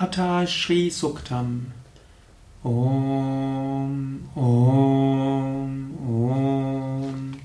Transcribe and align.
Atha 0.00 0.46
Shri 0.46 0.90
Suktam. 0.90 1.72
Om, 2.64 4.30
Om, 4.36 5.72
Om. 6.06 7.40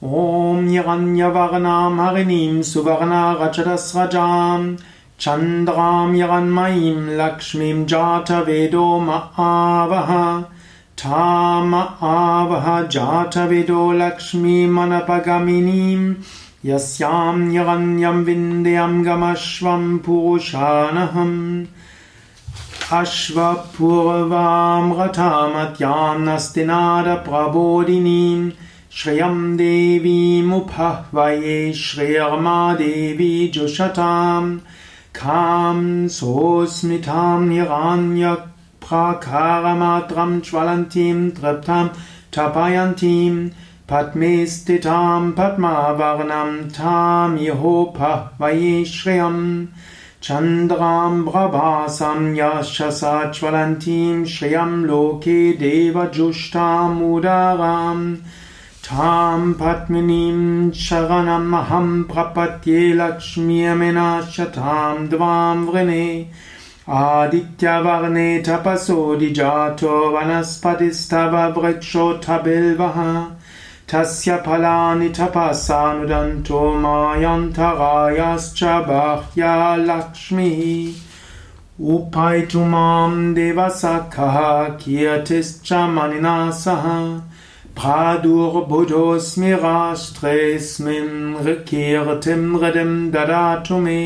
Om 0.00 0.68
Yaranyavarnam 0.68 1.98
Harinim 1.98 2.60
Suvarna 2.62 3.36
Rajadas 3.36 3.92
Rajam 3.96 4.78
Chandram 5.18 6.14
Yaranmayim 6.14 7.16
Lakshmim 7.16 7.84
Jata 7.84 8.44
Vedo 8.46 9.00
Ma'avaha 9.00 10.46
Tama 10.94 11.96
Avaha 12.00 12.88
Jata 12.88 13.48
Vedo 13.48 13.92
Lakshmi 13.98 14.68
Manapagaminim 14.68 16.24
यस्यां 16.64 17.52
यगन्यं 17.52 18.24
विन्द्यं 18.24 19.04
गमश्वं 19.04 19.98
पुरुषानहम्। 19.98 21.64
अश्वपूर्वां 22.92 24.98
रथामत्यां 24.98 26.20
नस्तिनादप्रबोधिनीं 26.20 28.50
श्रियं 28.92 29.56
देवीमुपह्वये 29.56 31.72
श्रेयर्मा 31.72 32.74
देवी 32.74 33.48
जुषतां 33.48 34.58
खां 35.16 36.08
सोऽस्मितां 36.08 37.40
निरान्यप्राकारमात्रं 37.40 40.40
ज्वलन्तीं 40.40 41.30
तृप्तां 41.30 41.88
टपयन्तीम् 42.34 43.50
पद्मे 43.90 44.34
स्थितां 44.46 45.30
पद्मावर्णं 45.38 46.50
तां 46.76 47.30
यहोपह्वये 47.38 48.84
श्रियम् 48.94 49.66
चन्द्रां 50.22 51.22
प्रभासं 51.24 52.20
यशसा 52.36 53.12
ज्वलन्तीं 53.38 54.24
श्रियं 54.34 54.72
लोके 54.86 55.38
देवजुष्टामुदारां 55.62 56.10
तां 58.86 59.40
पद्मिनीं 59.62 60.70
शरणमहं 60.84 61.88
प्रपद्ये 62.12 62.82
लक्ष्मीयमिनाशतां 63.00 64.96
द्वां 65.08 65.56
वृणे 65.66 66.06
आदित्यवर्णे 67.00 68.30
तपसोदिजातो 68.48 69.96
वनस्पतिस्तव 70.16 71.36
वृक्षोऽथ 71.58 72.26
तस्य 73.92 74.36
फलानि 74.46 75.08
तपसानुदन्तो 75.18 76.60
मायन्तरायाश्च 76.82 78.62
बाह्या 78.88 79.54
लक्ष्मीः 79.76 80.60
उपैतु 81.94 82.64
मां 82.72 83.12
देवसखः 83.34 84.36
कीर्तिश्च 84.82 85.72
मनिना 85.96 86.36
सह 86.64 86.84
प्रादुर्बुधोऽस्मि 87.80 89.52
राष्ट्रेऽस्मिन् 89.64 91.14
कीर्तिं 91.68 92.42
हृदिं 92.60 92.92
ददातु 93.10 93.76
मे 93.84 94.02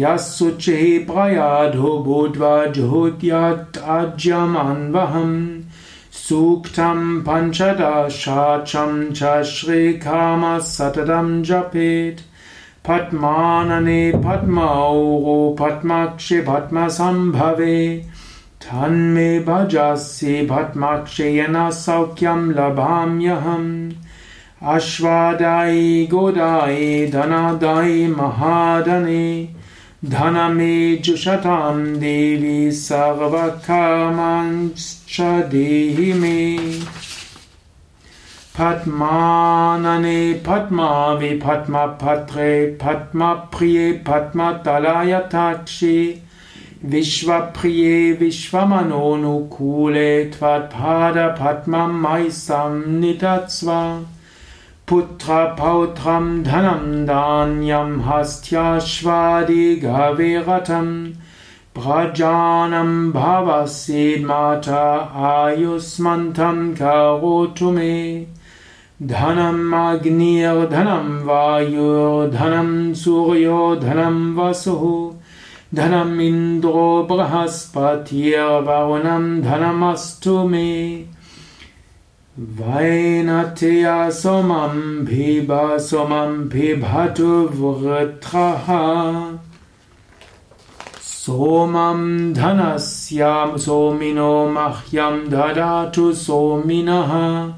यः 0.00 0.16
शुचिः 0.16 0.82
प्रयाधो 1.06 1.90
भूत्वा 2.04 2.52
ज्योत्याज्यमन्वहम् 2.76 5.34
सूक्तं 6.22 7.00
पञ्चदशाचं 7.26 8.92
च 9.18 9.20
श्रीकामः 9.52 10.58
सततं 10.74 11.28
जपेत् 11.48 12.22
पद्मानने 12.88 14.12
पद्मौगो 14.16 15.56
पद्माक्षि 15.60 16.40
पद्मसम्भवे। 16.40 18.04
धन्मे 18.62 19.40
भजसि 19.40 20.48
पद्माक्षेयन 20.52 21.70
सौख्यं 21.70 22.36
लभाम्यहम्। 22.36 23.92
अश्वादायि 24.66 26.08
गोदायि 26.10 27.06
धनादायि 27.06 28.06
महाधने। 28.06 29.48
धनमे 30.04 30.96
जुषतां 30.96 31.84
देवी 31.84 32.70
सर्वकामांश्च 32.70 35.20
देहि 35.20 36.12
मे 36.12 36.56
पद्मानने 38.58 40.20
पद्मावि 40.46 41.28
पद्मपत्रे 41.44 42.54
पद्मप्रिये 42.82 43.86
पद्मतलायताक्षि 44.08 45.96
विश्वप्रिये 46.94 47.94
विश्वमनोनुकूले 48.20 50.12
त्वत्पादपद्मं 50.34 51.94
मयि 52.02 52.28
संनिधत्स्व 52.40 53.70
पुत्रपौत्रं 54.88 56.26
धनं 56.50 56.84
धान्यं 57.06 57.90
हस्त्याश्वादिगविरथम् 58.08 60.94
प्रजानं 61.76 62.90
भवसीन्माता 63.12 64.84
आयुष्मन्तं 65.32 66.58
करोतु 66.80 67.68
मे 67.76 67.92
धनम् 69.02 69.74
अग्निर्धनं 69.74 71.24
वायुर्धनं 71.24 72.94
सूर्योधनं 72.94 74.36
वसुः। 74.36 75.14
धनम् 75.74 76.20
इन्द्रो 76.20 77.08
बृहस्पतिर्वरुणं 77.10 79.40
धनमस्तु 79.40 80.48
मे। 80.48 81.04
वैनथया 82.38 84.10
सोमं 84.10 85.04
भिब 85.04 85.78
सोमं 85.78 86.48
बिभतु 86.48 87.50
वृत्रः। 87.54 89.32
Somam 91.22 92.34
dhanasya 92.34 93.56
somino 93.56 94.56
mahyam 94.56 95.30
dadatu 95.30 96.12
sominaha 96.12 97.52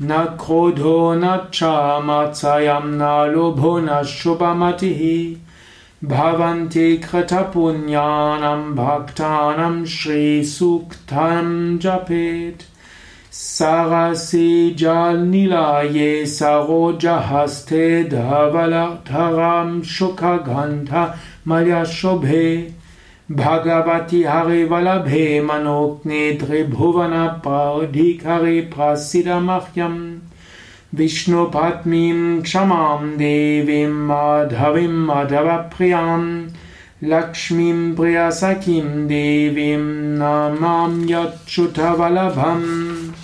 na 0.00 0.36
krodho 0.36 1.18
na 1.18 1.46
chamatsayam 1.50 2.96
na 2.96 3.26
lobho 3.26 3.82
na 3.84 4.04
shubhamatihi 4.04 5.38
bhavanti 6.04 7.02
kratapunyanam 7.02 8.76
bhaktanam 8.76 9.84
shri 9.84 10.42
suktam 10.42 11.80
japet 11.80 12.62
sarasi 13.32 14.76
jal 14.76 15.16
nilaye 15.16 16.22
sarojahaste 16.22 18.08
dharam 23.28 23.28
shukagandha 23.28 23.28
malya 23.28 23.30
shobhe 23.30 23.30
Bhagavati 23.30 24.26
Hari 24.26 24.66
Valabhe 24.66 25.42
Manokne 25.42 26.38
Tribhuvana 26.38 27.42
Paudhikari 27.42 28.70
Prasidamahyam 28.70 30.20
Vishnu 30.94 31.50
Patmim 31.50 32.42
Kshamam 32.42 33.18
Devim 33.18 34.08
Madhavim 34.08 35.06
Madhavapriyam 35.06 36.50
Lakshmim 37.02 37.94
Priyasakim 37.94 39.06
Devim 39.08 40.16
Namam 40.16 41.06
Yachutavalabham 41.06 43.14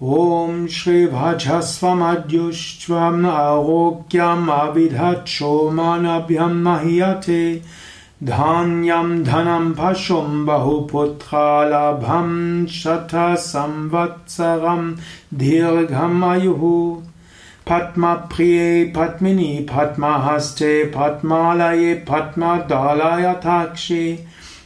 Om 0.01 0.69
Shri 0.69 1.07
Bhajasvamadhyushvam 1.07 3.27
Arogyam 3.27 4.49
Avidhacho 4.49 5.71
Manabhyam 5.71 6.63
Mahiyate 6.63 7.63
Dhanyam 8.25 9.25
Dhanam 9.25 9.75